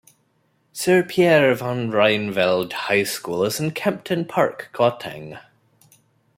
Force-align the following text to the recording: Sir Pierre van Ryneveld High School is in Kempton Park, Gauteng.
Sir 0.73 1.03
Pierre 1.03 1.53
van 1.53 1.91
Ryneveld 1.91 2.73
High 2.73 3.03
School 3.05 3.43
is 3.43 3.59
in 3.59 3.69
Kempton 3.69 4.25
Park, 4.25 4.71
Gauteng. 4.73 5.37